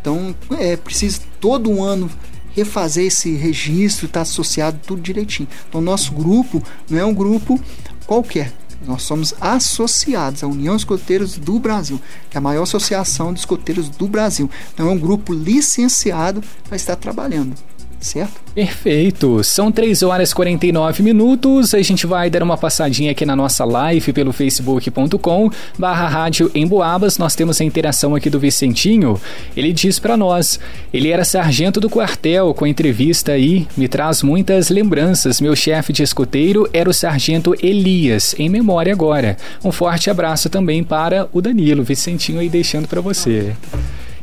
Então 0.00 0.34
é 0.58 0.76
preciso 0.76 1.22
todo 1.40 1.82
ano 1.82 2.08
refazer 2.54 3.06
esse 3.06 3.34
registro, 3.34 4.06
estar 4.06 4.20
tá 4.20 4.22
associado 4.22 4.78
tudo 4.86 5.02
direitinho. 5.02 5.48
Então 5.68 5.80
nosso 5.80 6.12
grupo 6.12 6.62
não 6.88 6.98
é 6.98 7.04
um 7.04 7.14
grupo 7.14 7.60
qualquer, 8.06 8.52
Nós 8.86 9.02
somos 9.02 9.34
associados 9.40 10.42
à 10.42 10.46
União 10.46 10.74
Escoteiros 10.74 11.36
do 11.36 11.58
Brasil, 11.58 12.00
que 12.30 12.36
é 12.36 12.38
a 12.38 12.42
maior 12.42 12.64
associação 12.64 13.32
de 13.32 13.40
escoteiros 13.40 13.88
do 13.88 14.08
Brasil. 14.08 14.50
Então 14.74 14.88
é 14.88 14.90
um 14.90 14.98
grupo 14.98 15.32
licenciado 15.32 16.42
para 16.64 16.76
estar 16.76 16.96
trabalhando 16.96 17.54
certo? 18.02 18.40
Perfeito. 18.54 19.42
São 19.42 19.72
3 19.72 20.02
horas 20.02 20.30
e 20.30 20.34
49 20.34 21.02
minutos. 21.02 21.72
A 21.74 21.80
gente 21.80 22.06
vai 22.06 22.28
dar 22.28 22.42
uma 22.42 22.58
passadinha 22.58 23.12
aqui 23.12 23.24
na 23.24 23.34
nossa 23.34 23.64
live 23.64 24.12
pelo 24.12 24.32
facebook.com 24.32 25.50
barra 25.78 26.08
rádio 26.08 26.50
em 26.54 26.66
Boabas. 26.66 27.16
Nós 27.16 27.34
temos 27.34 27.60
a 27.60 27.64
interação 27.64 28.14
aqui 28.14 28.28
do 28.28 28.38
Vicentinho. 28.38 29.18
Ele 29.56 29.72
diz 29.72 29.98
para 29.98 30.16
nós, 30.16 30.60
ele 30.92 31.08
era 31.08 31.24
sargento 31.24 31.80
do 31.80 31.88
quartel 31.88 32.52
com 32.52 32.66
entrevista 32.66 33.32
aí, 33.32 33.66
me 33.76 33.88
traz 33.88 34.22
muitas 34.22 34.68
lembranças. 34.68 35.40
Meu 35.40 35.56
chefe 35.56 35.92
de 35.92 36.02
escoteiro 36.02 36.68
era 36.72 36.90
o 36.90 36.94
sargento 36.94 37.54
Elias, 37.62 38.34
em 38.38 38.48
memória 38.48 38.92
agora. 38.92 39.36
Um 39.64 39.72
forte 39.72 40.10
abraço 40.10 40.50
também 40.50 40.84
para 40.84 41.28
o 41.32 41.40
Danilo. 41.40 41.82
Vicentinho 41.82 42.40
aí 42.40 42.48
deixando 42.48 42.86
para 42.86 43.00
você. 43.00 43.54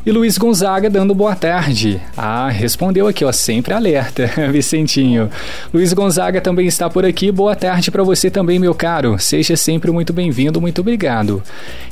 E 0.05 0.11
Luiz 0.11 0.37
Gonzaga 0.37 0.89
dando 0.89 1.13
boa 1.13 1.35
tarde. 1.35 2.01
Ah, 2.15 2.47
respondeu 2.47 3.05
aqui, 3.05 3.25
ó, 3.25 3.33
sempre 3.33 3.73
alerta, 3.73 4.31
Vicentinho. 4.49 5.29
Luiz 5.73 5.91
Gonzaga 5.91 6.39
também 6.39 6.65
está 6.67 6.89
por 6.89 7.05
aqui. 7.05 7.29
Boa 7.29 7.53
tarde 7.53 7.91
para 7.91 8.01
você 8.01 8.31
também, 8.31 8.57
meu 8.57 8.73
caro. 8.73 9.19
Seja 9.19 9.57
sempre 9.57 9.91
muito 9.91 10.13
bem-vindo, 10.13 10.61
muito 10.61 10.79
obrigado. 10.79 11.43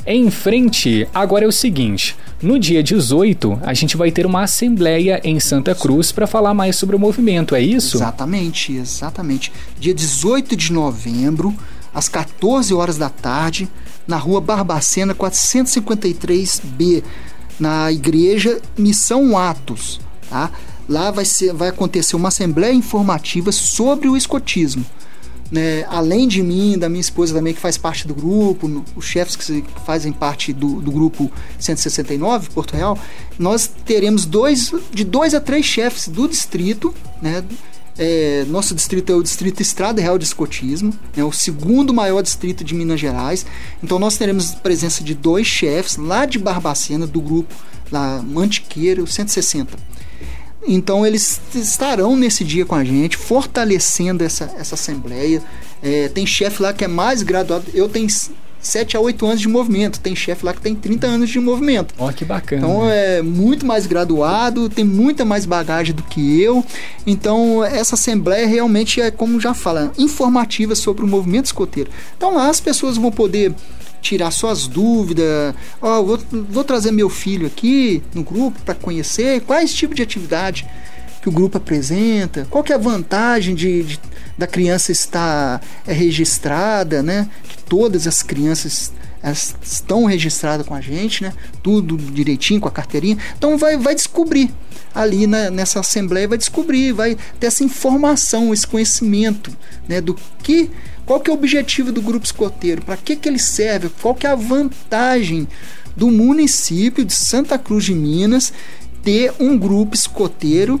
Em 0.06 0.30
frente, 0.30 1.06
agora 1.12 1.44
é 1.44 1.48
o 1.48 1.52
seguinte: 1.52 2.16
no 2.42 2.58
dia 2.58 2.82
18, 2.82 3.60
a 3.62 3.74
gente 3.74 3.94
vai 3.94 4.10
ter 4.10 4.24
uma 4.24 4.42
assembleia 4.42 5.20
em 5.22 5.38
Santa 5.38 5.74
Cruz 5.74 6.10
para 6.10 6.26
falar 6.26 6.54
mais 6.54 6.76
sobre 6.76 6.96
o 6.96 6.98
movimento, 6.98 7.54
é 7.54 7.60
isso? 7.60 7.98
Exatamente, 7.98 8.72
exatamente. 8.72 9.52
Dia 9.78 9.92
18 9.92 10.56
de 10.56 10.72
novembro, 10.72 11.54
às 11.94 12.08
14 12.08 12.72
horas 12.72 12.96
da 12.96 13.10
tarde, 13.10 13.68
na 14.06 14.16
rua 14.16 14.40
Barbacena 14.40 15.14
453B 15.14 17.04
na 17.58 17.90
igreja 17.92 18.60
Missão 18.76 19.36
Atos. 19.36 20.00
Tá? 20.28 20.50
Lá 20.88 21.10
vai, 21.10 21.24
ser, 21.24 21.52
vai 21.52 21.68
acontecer 21.68 22.16
uma 22.16 22.28
assembleia 22.28 22.72
informativa 22.72 23.52
sobre 23.52 24.08
o 24.08 24.16
escotismo. 24.16 24.84
Né? 25.50 25.84
Além 25.88 26.28
de 26.28 26.42
mim, 26.42 26.78
da 26.78 26.88
minha 26.88 27.00
esposa 27.00 27.34
também, 27.34 27.54
que 27.54 27.60
faz 27.60 27.78
parte 27.78 28.06
do 28.06 28.14
grupo, 28.14 28.84
os 28.94 29.04
chefes 29.04 29.36
que 29.36 29.64
fazem 29.84 30.12
parte 30.12 30.52
do, 30.52 30.80
do 30.80 30.90
grupo 30.90 31.30
169, 31.58 32.50
Porto 32.50 32.74
Real, 32.74 32.98
nós 33.38 33.70
teremos 33.84 34.26
dois, 34.26 34.72
de 34.92 35.04
dois 35.04 35.34
a 35.34 35.40
três 35.40 35.64
chefes 35.64 36.08
do 36.08 36.28
distrito, 36.28 36.94
né? 37.22 37.44
É, 37.98 38.44
nosso 38.48 38.76
distrito 38.76 39.10
é 39.10 39.14
o 39.16 39.22
distrito 39.22 39.60
Estrada 39.60 40.00
Real 40.00 40.16
de 40.16 40.24
Escotismo, 40.24 40.94
é 41.16 41.24
o 41.24 41.32
segundo 41.32 41.92
maior 41.92 42.22
distrito 42.22 42.62
de 42.62 42.72
Minas 42.74 43.00
Gerais. 43.00 43.44
Então 43.82 43.98
nós 43.98 44.16
teremos 44.16 44.54
presença 44.54 45.02
de 45.02 45.14
dois 45.14 45.48
chefes 45.48 45.96
lá 45.96 46.24
de 46.24 46.38
Barbacena, 46.38 47.06
do 47.06 47.20
grupo 47.20 47.52
lá 47.90 48.22
Mantiqueiro 48.22 49.04
160. 49.04 49.76
Então 50.66 51.04
eles 51.04 51.40
estarão 51.54 52.14
nesse 52.14 52.44
dia 52.44 52.64
com 52.64 52.74
a 52.74 52.84
gente, 52.84 53.16
fortalecendo 53.16 54.22
essa, 54.22 54.54
essa 54.56 54.74
assembleia. 54.74 55.42
É, 55.82 56.08
tem 56.08 56.26
chefe 56.26 56.62
lá 56.62 56.72
que 56.72 56.84
é 56.84 56.88
mais 56.88 57.22
graduado. 57.22 57.66
Eu 57.74 57.88
tenho 57.88 58.06
7 58.60 58.96
a 58.96 59.00
8 59.00 59.26
anos 59.26 59.40
de 59.40 59.48
movimento. 59.48 60.00
Tem 60.00 60.14
chefe 60.14 60.44
lá 60.44 60.52
que 60.52 60.60
tem 60.60 60.74
30 60.74 61.06
anos 61.06 61.30
de 61.30 61.40
movimento. 61.40 61.94
Ó, 61.98 62.08
oh, 62.08 62.12
que 62.12 62.24
bacana. 62.24 62.62
Então 62.62 62.90
é 62.90 63.22
muito 63.22 63.64
mais 63.64 63.86
graduado, 63.86 64.68
tem 64.68 64.84
muita 64.84 65.24
mais 65.24 65.46
bagagem 65.46 65.94
do 65.94 66.02
que 66.02 66.40
eu. 66.40 66.64
Então 67.06 67.64
essa 67.64 67.94
assembleia 67.94 68.46
realmente 68.46 69.00
é, 69.00 69.10
como 69.10 69.40
já 69.40 69.54
fala, 69.54 69.92
informativa 69.98 70.74
sobre 70.74 71.04
o 71.04 71.08
movimento 71.08 71.46
escoteiro. 71.46 71.90
Então 72.16 72.34
lá 72.34 72.48
as 72.48 72.60
pessoas 72.60 72.96
vão 72.96 73.10
poder 73.10 73.54
tirar 74.00 74.30
suas 74.30 74.66
dúvidas. 74.66 75.54
Ó, 75.80 76.00
oh, 76.00 76.04
vou, 76.04 76.18
vou 76.50 76.64
trazer 76.64 76.92
meu 76.92 77.08
filho 77.08 77.46
aqui 77.46 78.02
no 78.14 78.22
grupo 78.22 78.60
para 78.62 78.74
conhecer 78.74 79.40
quais 79.42 79.72
tipos 79.74 79.96
de 79.96 80.02
atividade 80.02 80.66
que 81.28 81.30
o 81.30 81.30
grupo 81.30 81.58
apresenta, 81.58 82.46
qual 82.50 82.64
que 82.64 82.72
é 82.72 82.74
a 82.74 82.78
vantagem 82.78 83.54
de, 83.54 83.82
de 83.82 84.00
da 84.36 84.46
criança 84.46 84.92
estar 84.92 85.60
é, 85.84 85.92
registrada, 85.92 87.02
né? 87.02 87.28
Que 87.42 87.58
todas 87.64 88.06
as 88.06 88.22
crianças 88.22 88.92
estão 89.60 90.04
registradas 90.04 90.64
com 90.64 90.74
a 90.74 90.80
gente, 90.80 91.24
né? 91.24 91.32
Tudo 91.60 91.96
direitinho 91.96 92.60
com 92.60 92.68
a 92.68 92.70
carteirinha. 92.70 93.18
Então 93.36 93.58
vai, 93.58 93.76
vai 93.76 93.96
descobrir 93.96 94.54
ali 94.94 95.26
na, 95.26 95.50
nessa 95.50 95.80
assembleia, 95.80 96.28
vai 96.28 96.38
descobrir, 96.38 96.92
vai 96.92 97.16
ter 97.40 97.48
essa 97.48 97.64
informação, 97.64 98.54
esse 98.54 98.66
conhecimento, 98.66 99.50
né? 99.88 100.00
Do 100.00 100.16
que, 100.40 100.70
qual 101.04 101.18
que 101.18 101.30
é 101.30 101.32
o 101.32 101.36
objetivo 101.36 101.90
do 101.90 102.00
grupo 102.00 102.24
escoteiro, 102.24 102.82
para 102.82 102.96
que 102.96 103.16
que 103.16 103.28
ele 103.28 103.40
serve, 103.40 103.90
qual 104.00 104.14
que 104.14 104.26
é 104.26 104.30
a 104.30 104.36
vantagem 104.36 105.48
do 105.96 106.08
município 106.12 107.04
de 107.04 107.12
Santa 107.12 107.58
Cruz 107.58 107.84
de 107.84 107.94
Minas 107.94 108.52
ter 109.02 109.32
um 109.40 109.58
grupo 109.58 109.96
escoteiro 109.96 110.80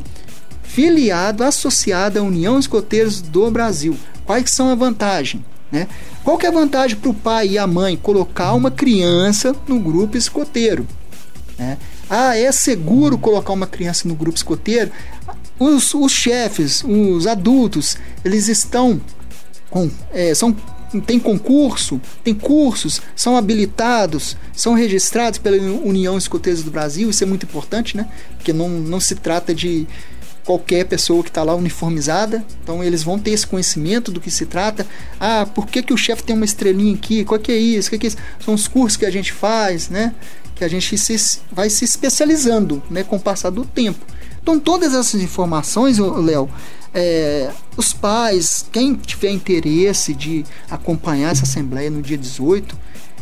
filiado, 0.68 1.42
associado 1.42 2.18
à 2.18 2.22
União 2.22 2.58
Escoteiros 2.58 3.22
do 3.22 3.50
Brasil. 3.50 3.96
Quais 4.24 4.50
são 4.50 4.68
a 4.70 4.74
vantagem? 4.74 5.44
Né? 5.72 5.88
Qual 6.22 6.36
que 6.36 6.46
é 6.46 6.50
a 6.50 6.52
vantagem 6.52 6.96
para 6.96 7.10
o 7.10 7.14
pai 7.14 7.48
e 7.48 7.58
a 7.58 7.66
mãe 7.66 7.96
colocar 7.96 8.52
uma 8.52 8.70
criança 8.70 9.56
no 9.66 9.80
grupo 9.80 10.16
escoteiro? 10.16 10.86
Né? 11.58 11.78
Ah, 12.08 12.36
é 12.36 12.52
seguro 12.52 13.18
colocar 13.18 13.52
uma 13.52 13.66
criança 13.66 14.06
no 14.06 14.14
grupo 14.14 14.36
escoteiro? 14.36 14.90
Os, 15.58 15.94
os 15.94 16.12
chefes, 16.12 16.84
os 16.84 17.26
adultos, 17.26 17.96
eles 18.24 18.48
estão 18.48 19.00
com, 19.70 19.90
é, 20.12 20.34
são 20.34 20.54
tem 21.04 21.18
concurso, 21.18 22.00
tem 22.24 22.32
cursos, 22.32 23.02
são 23.14 23.36
habilitados, 23.36 24.38
são 24.54 24.72
registrados 24.72 25.38
pela 25.38 25.56
União 25.56 26.16
Escoteiros 26.16 26.62
do 26.62 26.70
Brasil, 26.70 27.10
isso 27.10 27.22
é 27.22 27.26
muito 27.26 27.44
importante, 27.44 27.94
né? 27.94 28.08
Porque 28.36 28.54
não, 28.54 28.70
não 28.70 28.98
se 28.98 29.14
trata 29.14 29.54
de 29.54 29.86
qualquer 30.48 30.86
pessoa 30.86 31.22
que 31.22 31.28
está 31.28 31.42
lá 31.42 31.54
uniformizada. 31.54 32.42
Então 32.62 32.82
eles 32.82 33.02
vão 33.02 33.18
ter 33.18 33.32
esse 33.32 33.46
conhecimento 33.46 34.10
do 34.10 34.18
que 34.18 34.30
se 34.30 34.46
trata. 34.46 34.86
Ah, 35.20 35.44
por 35.44 35.66
que, 35.66 35.82
que 35.82 35.92
o 35.92 35.96
chefe 35.96 36.22
tem 36.22 36.34
uma 36.34 36.46
estrelinha 36.46 36.94
aqui? 36.94 37.22
Qual 37.22 37.38
que 37.38 37.52
é 37.52 37.58
isso? 37.58 37.90
Que, 37.90 37.98
que 37.98 38.06
é 38.06 38.08
isso? 38.08 38.16
São 38.42 38.54
os 38.54 38.66
cursos 38.66 38.96
que 38.96 39.04
a 39.04 39.10
gente 39.10 39.30
faz, 39.30 39.90
né? 39.90 40.14
Que 40.54 40.64
a 40.64 40.68
gente 40.68 40.96
se, 40.96 41.40
vai 41.52 41.68
se 41.68 41.84
especializando 41.84 42.82
né, 42.90 43.04
com 43.04 43.16
o 43.16 43.20
passar 43.20 43.50
do 43.50 43.66
tempo. 43.66 44.02
Então 44.42 44.58
todas 44.58 44.94
essas 44.94 45.20
informações, 45.20 45.98
Léo, 45.98 46.48
é, 46.94 47.50
os 47.76 47.92
pais, 47.92 48.64
quem 48.72 48.94
tiver 48.94 49.30
interesse 49.30 50.14
de 50.14 50.46
acompanhar 50.70 51.30
essa 51.30 51.42
assembleia 51.42 51.90
no 51.90 52.00
dia 52.00 52.16
18, 52.16 52.74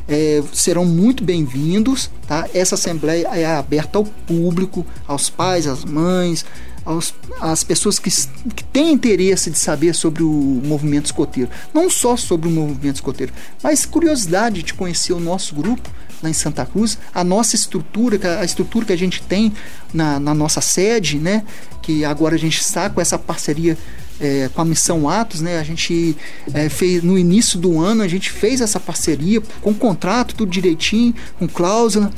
é, 0.06 0.45
serão 0.52 0.85
muito 0.85 1.25
bem-vindos. 1.25 2.09
Tá? 2.28 2.49
Essa 2.54 2.76
assembleia 2.76 3.26
é 3.33 3.45
aberta 3.45 3.99
ao 3.99 4.04
público, 4.04 4.87
aos 5.09 5.28
pais, 5.28 5.66
às 5.66 5.85
mães, 5.85 6.45
aos, 6.87 7.12
às 7.40 7.64
pessoas 7.64 7.99
que, 7.99 8.09
que 8.55 8.64
têm 8.64 8.93
interesse 8.93 9.50
de 9.50 9.59
saber 9.59 9.95
sobre 9.95 10.23
o 10.23 10.31
movimento 10.64 11.07
escoteiro. 11.07 11.50
Não 11.75 11.90
só 11.90 12.16
sobre 12.16 12.49
o 12.49 12.50
movimento 12.50 12.95
escoteiro, 12.95 13.33
mas 13.62 13.85
curiosidade 13.85 14.62
de 14.62 14.73
conhecer 14.73 15.12
o 15.12 15.21
nosso 15.21 15.55
grupo 15.55 15.90
lá 16.23 16.31
em 16.31 16.33
Santa 16.33 16.64
Cruz, 16.64 16.97
a 17.12 17.23
nossa 17.23 17.57
estrutura, 17.57 18.40
a 18.40 18.45
estrutura 18.45 18.87
que 18.87 18.93
a 18.93 18.99
gente 18.99 19.21
tem 19.23 19.52
na, 19.93 20.19
na 20.19 20.35
nossa 20.35 20.61
sede, 20.61 21.19
né? 21.19 21.45
Que 21.83 22.05
agora 22.05 22.37
a 22.37 22.38
gente 22.38 22.61
está 22.61 22.88
com 22.88 23.00
essa 23.00 23.19
parceria 23.19 23.76
é, 24.19 24.49
com 24.55 24.62
a 24.62 24.64
Missão 24.64 25.09
Atos, 25.09 25.40
né? 25.40 25.59
A 25.59 25.62
gente 25.62 26.16
é, 26.55 26.69
fez 26.69 27.02
no 27.02 27.19
início 27.19 27.59
do 27.59 27.78
ano, 27.81 28.02
a 28.02 28.09
gente 28.09 28.31
fez 28.31 28.61
essa 28.61 28.81
parceria 28.81 29.43
com 29.61 29.75
contrato, 29.75 30.35
tudo 30.35 30.50
direitinho, 30.50 31.14
com 31.38 31.47
cláusula, 31.47 32.11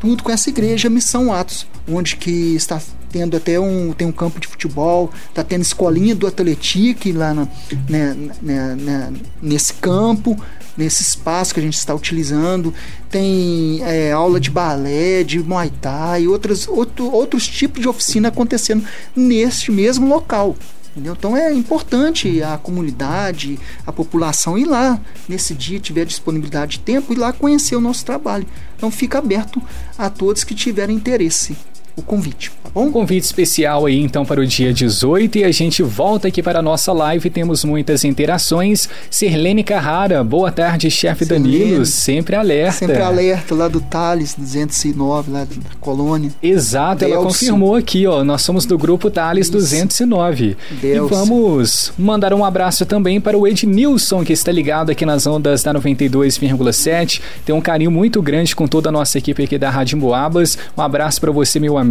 tudo 0.00 0.22
com 0.22 0.30
essa 0.30 0.48
igreja 0.48 0.90
Missão 0.90 1.32
Atos, 1.32 1.66
onde 1.88 2.16
que 2.16 2.54
está 2.54 2.80
tendo 3.10 3.36
até 3.36 3.58
um, 3.58 3.92
tem 3.92 4.06
um 4.06 4.12
campo 4.12 4.38
de 4.38 4.46
futebol, 4.46 5.10
tá 5.32 5.42
tendo 5.42 5.62
escolinha 5.62 6.14
do 6.14 6.26
Atletique 6.26 7.12
lá 7.12 7.32
na, 7.32 7.48
né, 7.88 8.16
né, 8.42 8.76
né, 8.78 9.12
nesse 9.40 9.72
campo, 9.74 10.38
nesse 10.76 11.02
espaço 11.02 11.54
que 11.54 11.60
a 11.60 11.62
gente 11.62 11.78
está 11.78 11.94
utilizando. 11.94 12.74
Tem 13.10 13.80
é, 13.84 14.12
aula 14.12 14.38
de 14.38 14.50
balé, 14.50 15.22
de 15.22 15.42
muay 15.42 15.72
thai, 15.80 16.26
outros, 16.26 16.68
outro, 16.68 17.10
outros 17.10 17.46
tipos 17.48 17.80
de 17.80 17.88
oficina 17.88 18.28
acontecendo 18.28 18.84
neste 19.14 19.70
mesmo 19.70 20.06
local. 20.08 20.56
Entendeu? 20.96 21.12
Então 21.12 21.36
é 21.36 21.52
importante 21.52 22.42
a 22.42 22.56
comunidade, 22.56 23.60
a 23.86 23.92
população 23.92 24.56
ir 24.56 24.64
lá 24.64 24.98
nesse 25.28 25.52
dia, 25.52 25.78
tiver 25.78 26.06
disponibilidade 26.06 26.78
de 26.78 26.78
tempo, 26.78 27.12
ir 27.12 27.16
lá 27.16 27.34
conhecer 27.34 27.76
o 27.76 27.82
nosso 27.82 28.02
trabalho. 28.02 28.46
Então 28.78 28.90
fica 28.90 29.18
aberto 29.18 29.60
a 29.98 30.08
todos 30.08 30.42
que 30.42 30.54
tiverem 30.54 30.96
interesse 30.96 31.54
o 31.96 32.02
convite. 32.02 32.52
Um 32.74 32.92
convite 32.92 33.24
especial 33.24 33.86
aí 33.86 33.98
então 33.98 34.26
para 34.26 34.38
o 34.38 34.46
dia 34.46 34.70
18 34.70 35.38
e 35.38 35.44
a 35.44 35.50
gente 35.50 35.82
volta 35.82 36.28
aqui 36.28 36.42
para 36.42 36.58
a 36.58 36.62
nossa 36.62 36.92
live. 36.92 37.30
Temos 37.30 37.64
muitas 37.64 38.04
interações. 38.04 38.86
Sirlene 39.10 39.64
Carrara, 39.64 40.22
boa 40.22 40.52
tarde, 40.52 40.90
chefe 40.90 41.24
Danilo, 41.24 41.86
sempre 41.86 42.36
alerta. 42.36 42.80
Sempre 42.80 43.00
alerta 43.00 43.54
lá 43.54 43.66
do 43.66 43.80
Thales 43.80 44.34
209, 44.34 45.30
lá 45.30 45.44
da 45.44 45.76
colônia. 45.80 46.30
Exato, 46.42 47.00
Delcio. 47.00 47.14
ela 47.14 47.24
confirmou 47.24 47.74
aqui, 47.74 48.06
ó. 48.06 48.22
Nós 48.22 48.42
somos 48.42 48.66
do 48.66 48.76
grupo 48.76 49.10
Thales 49.10 49.48
209. 49.48 50.54
Delcio. 50.78 51.06
E 51.06 51.08
vamos 51.08 51.92
mandar 51.96 52.34
um 52.34 52.44
abraço 52.44 52.84
também 52.84 53.22
para 53.22 53.38
o 53.38 53.48
Ednilson, 53.48 54.22
que 54.22 54.34
está 54.34 54.52
ligado 54.52 54.90
aqui 54.90 55.06
nas 55.06 55.26
ondas 55.26 55.62
da 55.62 55.72
92,7. 55.72 57.22
Tem 57.46 57.54
um 57.54 57.60
carinho 57.62 57.90
muito 57.90 58.20
grande 58.20 58.54
com 58.54 58.66
toda 58.68 58.90
a 58.90 58.92
nossa 58.92 59.16
equipe 59.16 59.44
aqui 59.44 59.56
da 59.56 59.70
Rádio 59.70 59.96
Boabas. 59.96 60.58
Um 60.76 60.82
abraço 60.82 61.18
para 61.22 61.32
você, 61.32 61.58
meu 61.58 61.78
amigo, 61.78 61.85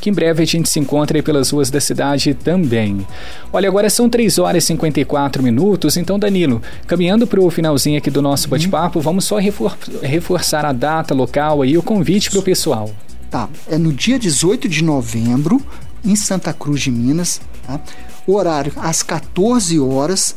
que 0.00 0.10
em 0.10 0.12
breve 0.12 0.42
a 0.42 0.46
gente 0.46 0.68
se 0.68 0.78
encontra 0.78 1.18
aí 1.18 1.22
pelas 1.22 1.50
ruas 1.50 1.70
da 1.70 1.80
cidade 1.80 2.34
também. 2.34 3.06
Olha, 3.52 3.68
agora 3.68 3.90
são 3.90 4.08
3 4.08 4.38
horas 4.38 4.64
e 4.64 4.66
54 4.68 5.42
minutos, 5.42 5.96
então, 5.96 6.18
Danilo, 6.18 6.62
caminhando 6.86 7.26
para 7.26 7.40
o 7.40 7.50
finalzinho 7.50 7.98
aqui 7.98 8.10
do 8.10 8.22
nosso 8.22 8.46
uhum. 8.46 8.50
bate-papo, 8.50 9.00
vamos 9.00 9.24
só 9.24 9.38
refor 9.38 9.76
reforçar 10.02 10.64
a 10.64 10.72
data, 10.72 11.14
local 11.14 11.62
aí, 11.62 11.76
o 11.76 11.82
convite 11.82 12.30
para 12.30 12.40
o 12.40 12.42
pessoal. 12.42 12.90
Tá, 13.30 13.48
é 13.68 13.78
no 13.78 13.92
dia 13.92 14.18
18 14.18 14.68
de 14.68 14.82
novembro, 14.82 15.60
em 16.04 16.16
Santa 16.16 16.52
Cruz 16.52 16.80
de 16.82 16.90
Minas, 16.90 17.40
tá? 17.66 17.80
O 18.26 18.34
horário 18.34 18.72
às 18.76 19.02
14 19.02 19.78
horas, 19.78 20.34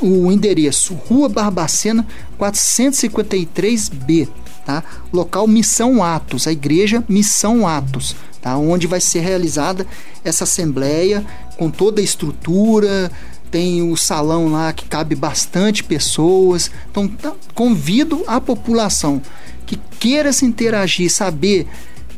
o 0.00 0.30
endereço 0.32 0.94
Rua 0.94 1.28
Barbacena 1.28 2.06
453B, 2.38 4.28
tá? 4.64 4.82
Local 5.12 5.46
Missão 5.46 6.02
Atos, 6.02 6.46
a 6.46 6.52
igreja 6.52 7.04
Missão 7.08 7.66
Atos 7.66 8.16
tá? 8.40 8.56
onde 8.56 8.86
vai 8.86 9.00
ser 9.00 9.20
realizada 9.20 9.86
essa 10.24 10.44
assembleia 10.44 11.24
com 11.56 11.70
toda 11.70 12.00
a 12.00 12.04
estrutura, 12.04 13.10
tem 13.50 13.82
o 13.82 13.96
salão 13.96 14.50
lá 14.50 14.72
que 14.72 14.86
cabe 14.86 15.14
bastante 15.14 15.82
pessoas. 15.82 16.70
Então, 16.90 17.08
tá, 17.08 17.32
convido 17.54 18.22
a 18.26 18.40
população 18.40 19.20
que 19.66 19.76
queira 19.98 20.32
se 20.32 20.44
interagir, 20.44 21.10
saber 21.10 21.66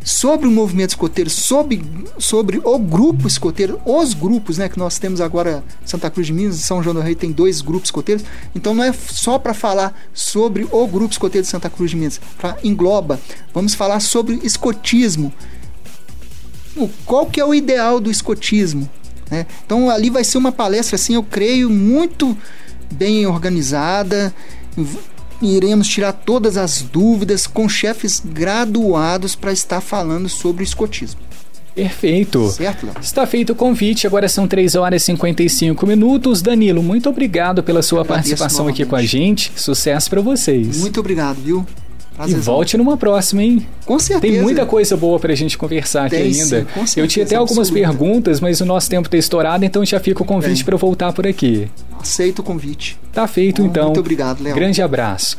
sobre 0.05 0.49
o 0.49 0.51
movimento 0.51 0.91
escoteiro, 0.91 1.31
sobre, 1.31 1.83
sobre 2.19 2.61
o 2.63 2.79
grupo 2.79 3.29
escoteiro, 3.29 3.81
os 3.85 4.15
grupos, 4.15 4.59
né, 4.59 4.69
que 4.69 4.79
nós 4.79 4.99
temos 4.99 5.21
agora 5.21 5.63
Santa 5.85 6.11
Cruz 6.11 6.27
de 6.27 6.33
Minas 6.33 6.57
e 6.57 6.63
São 6.63 6.83
João 6.83 6.95
do 6.95 7.01
Rei 7.01 7.15
tem 7.15 7.31
dois 7.31 7.61
grupos 7.61 7.89
escoteiros. 7.89 8.25
Então 8.55 8.75
não 8.75 8.85
é 8.85 8.93
só 8.93 9.39
para 9.39 9.55
falar 9.55 9.95
sobre 10.13 10.67
o 10.71 10.87
grupo 10.87 11.13
escoteiro 11.13 11.45
de 11.45 11.51
Santa 11.51 11.71
Cruz 11.71 11.91
de 11.91 11.97
Minas, 11.97 12.21
para 12.37 12.57
engloba. 12.65 13.21
Vamos 13.55 13.75
falar 13.75 14.01
sobre 14.01 14.41
escotismo, 14.43 15.33
qual 17.05 17.27
que 17.27 17.41
é 17.41 17.45
o 17.45 17.55
ideal 17.55 18.01
do 18.01 18.11
escotismo. 18.11 18.89
Né? 19.31 19.47
Então 19.65 19.89
ali 19.91 20.11
vai 20.11 20.25
ser 20.25 20.39
uma 20.39 20.53
palestra, 20.53 20.97
assim, 20.97 21.15
eu 21.15 21.23
creio, 21.23 21.71
muito 21.71 22.37
bem 22.93 23.27
organizada. 23.27 24.35
Iremos 25.41 25.89
tirar 25.89 26.13
todas 26.13 26.57
as 26.57 26.83
dúvidas 26.83 27.47
com 27.47 27.69
chefes 27.69 28.23
graduados 28.25 29.35
para 29.35 29.53
estar 29.53 29.81
falando 29.81 30.29
sobre 30.29 30.63
o 30.63 30.65
escotismo. 30.65 31.21
Perfeito. 31.75 32.51
Certo, 32.51 32.87
Léo? 32.87 32.95
Está 33.01 33.27
feito 33.27 33.55
o 33.55 33.57
convite, 33.57 34.07
agora 34.07 34.29
são 34.29 34.47
3 34.47 34.75
horas 34.75 35.03
e 35.03 35.07
55 35.07 35.87
minutos. 35.87 36.43
Danilo, 36.43 36.83
muito 36.83 37.09
obrigado 37.09 37.63
pela 37.63 37.83
sua 37.83 38.05
participação 38.05 38.69
aqui 38.69 38.85
com 38.85 38.95
a 38.95 39.03
gente. 39.03 39.51
Sucesso 39.57 40.11
para 40.11 40.21
vocês. 40.21 40.79
Muito 40.79 41.01
obrigado, 41.01 41.37
viu? 41.37 41.67
E 42.27 42.35
volte 42.35 42.77
numa 42.77 42.97
próxima, 42.97 43.43
hein? 43.43 43.67
Com 43.85 43.99
certeza. 43.99 44.33
Tem 44.33 44.43
muita 44.43 44.67
coisa 44.67 44.97
boa 44.97 45.19
pra 45.19 45.35
gente 45.35 45.57
conversar 45.59 46.09
Tem, 46.11 46.21
aqui 46.21 46.41
ainda. 46.41 46.61
Sim, 46.61 46.67
com 46.67 46.87
certeza, 46.87 47.01
eu 47.01 47.07
tinha 47.09 47.25
até 47.25 47.37
algumas 47.37 47.69
absoluta. 47.69 47.89
perguntas, 47.89 48.41
mas 48.41 48.61
o 48.61 48.67
nosso 48.67 48.89
tempo 48.89 49.09
está 49.09 49.17
estourado, 49.17 49.65
então 49.65 49.85
já 49.85 49.99
fica 49.99 50.23
o 50.23 50.27
convite 50.27 50.65
para 50.65 50.77
voltar 50.77 51.13
por 51.13 51.27
aqui. 51.27 51.69
Aceito 52.01 52.41
o 52.41 52.43
convite. 52.43 52.99
Tá 53.13 53.27
feito, 53.27 53.63
então. 53.63 53.87
Muito 53.87 54.01
obrigado, 54.01 54.43
Léo. 54.43 54.55
Grande 54.55 54.83
abraço. 54.83 55.37